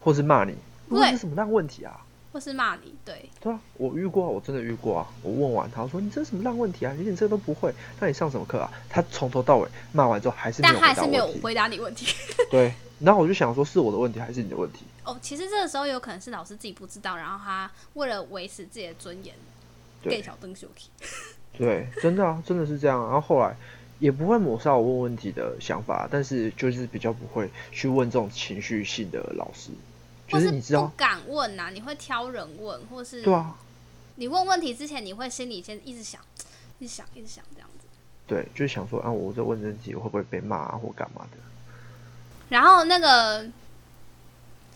[0.00, 0.54] 或是骂你，
[0.88, 2.04] 问什么烂问题啊？
[2.30, 5.06] 或是骂你，对对啊，我遇过，我真的遇过啊。
[5.22, 6.92] 我问完他说：“你这什么烂问题啊？
[6.98, 12.12] 你连这个都不会，那你上什么课啊？”他从头到尾骂完之后，还是但还是没有回答你问题。
[12.50, 14.80] 对，然后我就想说，是我的问题还是你的问题？
[15.04, 19.32] 哦，其实这个时候有可能是老师自己不知道，然后他为了维持自己的尊严，
[20.10, 20.88] 给小灯修题。
[21.56, 23.02] 对，真的啊，真的是这样。
[23.04, 23.56] 然后后来
[24.00, 29.70] 也不会抹杀我问问题的想法，但是就是比较不会去问这种情绪性的老师。
[30.26, 31.70] 就是你知道不敢问呐？
[31.72, 33.56] 你会挑人问，或是对啊？
[34.16, 36.20] 你问问题之前，你会心里先一直想，
[36.78, 37.86] 一直想，一直想这样子。
[38.26, 41.38] 对，就是想说啊，我在问问题，我会不会被骂或干嘛的？
[42.48, 43.46] 然后那个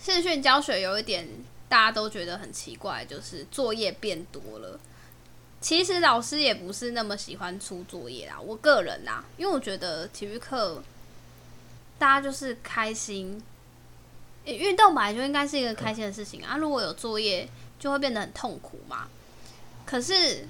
[0.01, 1.27] 视讯教学有一点
[1.69, 4.79] 大家都觉得很奇怪，就是作业变多了。
[5.61, 10.83] 其实老师也不是那么喜欢出作业啦，我个人呐，因为我觉得体育课
[11.99, 13.43] 大家就是开心。
[14.45, 16.57] 运动本来就应该是一个开心的事情啊！
[16.57, 17.47] 如果有作业，
[17.79, 19.07] 就会变得很痛苦嘛。
[19.85, 20.49] 可是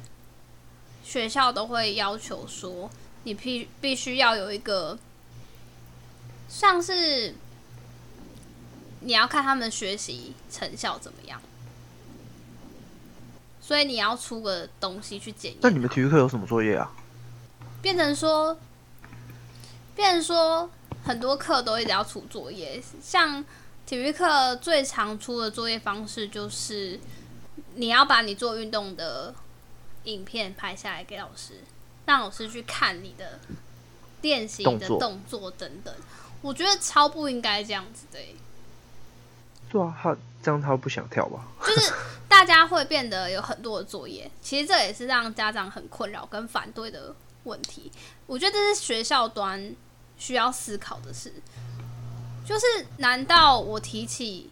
[1.03, 2.89] 学校都会要求说，
[3.25, 4.97] 你必必须要有一个，
[6.49, 7.35] 像是
[9.01, 11.43] 你要看他们学习成效怎么样，
[13.69, 15.61] 所以你要出个东西去检验。
[15.61, 16.91] 那你们体育课有什么作业啊？
[17.83, 18.59] 变成说，
[19.95, 20.71] 变成说
[21.05, 23.45] 很多课都一直要出作业，像。
[23.85, 27.01] 体育课最常出的作业方式就是，
[27.77, 29.35] 你要把你做运动的
[30.05, 31.65] 影片拍下来给老师，
[32.05, 33.41] 让老师去看你的
[34.21, 35.95] 练习的动作等等。
[36.43, 38.19] 我觉得超不应该这样子的。
[39.71, 41.45] 对啊，他这样他不想跳吧？
[41.67, 41.93] 就是
[42.29, 47.15] 大家会变得有很多的作业， 其实这也是让家长很困扰跟反对的
[47.45, 47.91] 问题。
[48.27, 49.75] 我觉得这是学校端
[50.17, 51.33] 需要思考的事。
[52.47, 52.67] 就是，
[52.97, 54.49] 难道我提起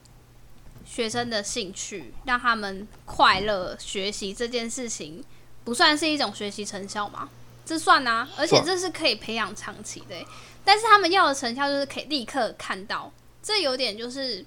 [0.84, 5.24] 学生的兴趣，让他们快乐学习这件事情，
[5.64, 7.28] 不算是一种学习成效吗？
[7.64, 10.14] 这算啊，而且这是可以培养长期的。
[10.62, 13.10] 但是他们要的成效就是可以立刻看到，
[13.42, 14.44] 这有点就是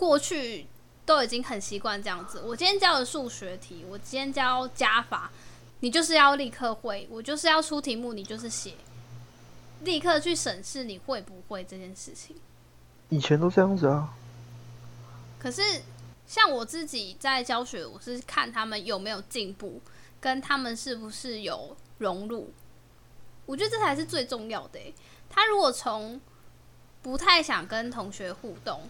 [0.00, 0.66] 过去
[1.04, 2.40] 都已经很习惯这样子。
[2.40, 5.30] 我今天教的数学题，我今天教加法，
[5.80, 8.76] 你就是要立刻会，我就是要出题目，你就是写，
[9.80, 12.34] 立刻去审视你会不会这件事情。
[13.10, 14.14] 以前都这样子啊。
[15.38, 15.62] 可是
[16.26, 19.82] 像我自己在教学，我是看他们有没有进步，
[20.18, 22.50] 跟他们是不是有融入。
[23.44, 24.80] 我觉得这才是最重要的。
[25.28, 26.18] 他如果从
[27.02, 28.80] 不太想跟同学互动，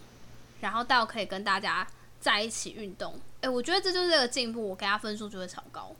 [0.61, 1.85] 然后到可以跟大家
[2.21, 5.93] 在一起运动，哎，我觉得这就是个进步，我给他分数就会超高。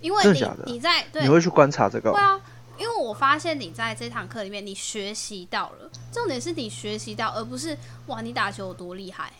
[0.00, 2.12] 因为你你在对，你会去观察这个？
[2.12, 2.40] 会啊，
[2.78, 7.76] 因为我发现你在这堂课里面，你学习到了，重点是你学习到，而不是
[8.06, 9.32] 哇，你打球有多厉害，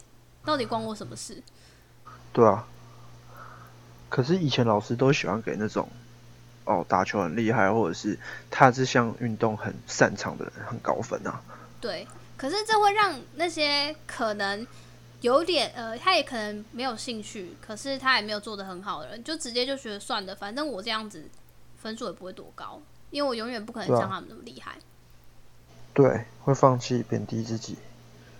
[0.45, 1.43] 到底关我什么事？
[2.32, 2.66] 对啊。
[4.09, 5.88] 可是以前老师都喜欢给那种。
[6.64, 8.16] 哦，打球很厉害，或者是
[8.49, 11.43] 他这项运动很擅长的人很高分啊。
[11.80, 12.07] 对，
[12.43, 14.66] 可是这会让那些可能
[15.20, 21.30] 有点呃，他也可能没有兴趣，可是他也没有做的很好的人，就直接就觉得算了，反正我这样子
[21.80, 22.82] 分数也不会多高，
[23.12, 24.72] 因为我永远不可能像他们那么厉害。
[25.95, 27.76] 对，会放弃贬低自己。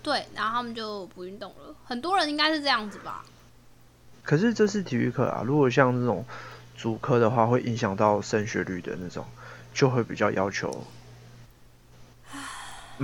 [0.01, 1.73] 对，然后他们就不运动了。
[1.85, 3.23] 很多人应该是这样子吧？
[4.21, 6.25] 可是这是体育课啊，如果像这种。
[6.75, 9.25] 主科的话会影响到升学率的那种，
[9.73, 10.83] 就会比较要求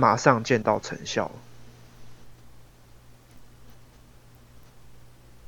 [0.00, 1.30] 马上见到成效。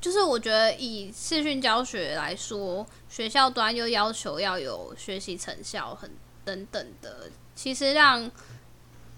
[0.00, 6.11] 就是我觉得以视讯教学来说，学校端又要求要有学习成效，很
[6.44, 8.30] 等等的，其实让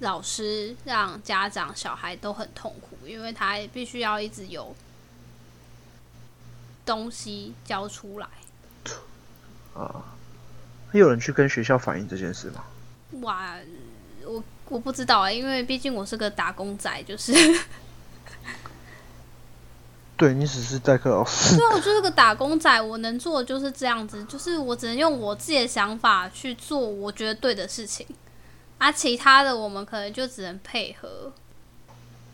[0.01, 4.76] 老师、让家长、小孩都很痛苦，因为他必须要一直有
[6.85, 8.28] 东西教出来。
[9.74, 10.14] 啊，
[10.93, 12.64] 有人去跟学校反映这件事吗？
[13.22, 13.57] 哇，
[14.24, 17.33] 我我不知道啊，因为毕竟我是个打工仔，就是。
[20.17, 21.57] 对你只是代课老师。
[21.57, 28.07] 对，我就是个打工仔，我能做的就是这样子，就是我只能用我自己的想法去做我觉得对的事情，
[28.79, 31.33] 啊，其他的我们可能就只能配合。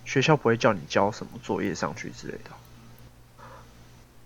[0.04, 2.50] 学校不会叫你交什么作业上去之类的。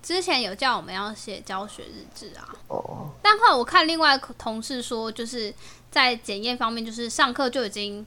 [0.03, 5.55] 之前有叫我们要写教学日志啊，哦，但后来我看另外同事说，就是
[5.95, 8.05] 在检验方面，就是上课就已经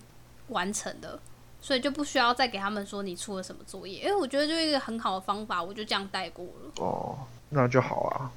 [0.50, 1.18] 完成了，
[1.62, 4.00] 所以就不需要再给他们说你出了什么作业。
[4.00, 6.72] 因为我觉得就一个很好的方法，我就这样带过了。
[6.80, 7.20] 哦，
[7.52, 8.30] 那就好啊。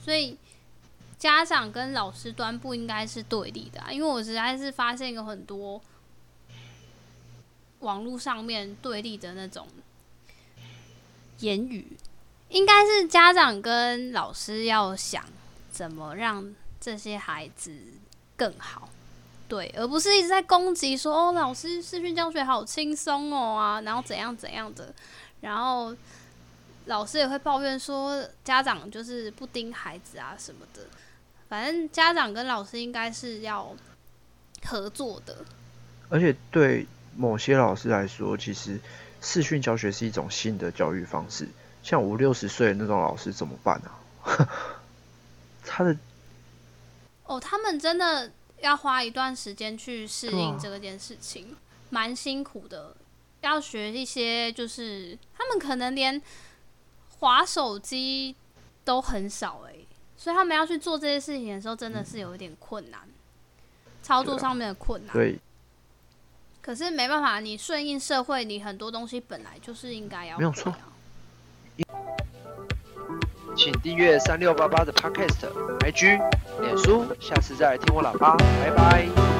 [0.00, 0.38] 所以
[1.18, 5.82] 家长跟老师端不应该是对立的，因为我实在是发现有很多
[7.80, 9.66] 网络上面对立的那种
[11.40, 11.96] 言语。
[12.50, 15.24] 应该是家长跟老师要想
[15.72, 17.72] 怎么让这些孩子
[18.40, 18.88] 更好，
[19.46, 24.94] 对，而不是一直在攻击说哦，老师视讯教学好轻松哦啊，然后怎样怎样的，
[25.42, 25.94] 然后
[26.86, 30.86] 老师也会抱怨说家长就是不盯孩子啊什么的，
[31.50, 33.76] 反正家长跟老师应该是要
[34.64, 35.36] 合作的。
[36.08, 38.80] 而且对某些老师来说，其实
[39.20, 41.46] 视讯教学是一种新的教育方式。
[41.82, 43.90] 像五六十岁那种老师怎么办呢？
[45.64, 45.94] 他的
[47.30, 51.56] 哦，他们真的要花一段时间去适应这件事情，
[51.88, 52.96] 蛮辛苦的。
[53.42, 56.20] 要学一些，就是他们可能连
[57.20, 58.34] 滑手机
[58.84, 59.76] 都很少哎，
[60.16, 63.08] 所以他们要去做这些事情的时候，真的是有一点困难，
[64.02, 65.12] 操作上面的困难。
[65.14, 65.38] 对。
[66.60, 70.74] 可是没办法，你顺应社会，你很多东西本来就是应该要没有错。
[73.62, 75.46] 请订阅三六八八的 Podcast、
[75.80, 76.18] IG、
[76.62, 78.34] 脸书，下次再来听我喇叭，
[78.64, 79.39] 拜拜。